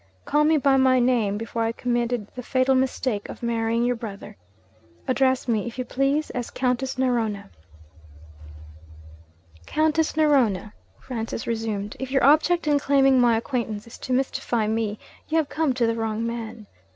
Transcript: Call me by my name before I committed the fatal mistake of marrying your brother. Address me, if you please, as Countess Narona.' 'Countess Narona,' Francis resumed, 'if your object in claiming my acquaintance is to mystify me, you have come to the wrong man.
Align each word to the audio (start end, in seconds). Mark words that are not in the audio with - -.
Call 0.25 0.45
me 0.45 0.57
by 0.57 0.77
my 0.77 0.97
name 0.99 1.37
before 1.37 1.61
I 1.61 1.71
committed 1.71 2.25
the 2.33 2.41
fatal 2.41 2.73
mistake 2.73 3.29
of 3.29 3.43
marrying 3.43 3.83
your 3.83 3.95
brother. 3.95 4.35
Address 5.07 5.47
me, 5.47 5.67
if 5.67 5.77
you 5.77 5.85
please, 5.85 6.31
as 6.31 6.49
Countess 6.49 6.95
Narona.' 6.97 7.51
'Countess 9.67 10.13
Narona,' 10.17 10.73
Francis 10.99 11.45
resumed, 11.45 11.95
'if 11.99 12.09
your 12.09 12.23
object 12.23 12.65
in 12.67 12.79
claiming 12.79 13.21
my 13.21 13.37
acquaintance 13.37 13.85
is 13.85 13.99
to 13.99 14.11
mystify 14.11 14.65
me, 14.65 14.97
you 15.27 15.37
have 15.37 15.49
come 15.49 15.71
to 15.71 15.85
the 15.85 15.93
wrong 15.93 16.25
man. 16.25 16.65